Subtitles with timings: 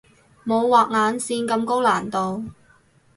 [0.43, 2.45] 冇畫眼線咁高難度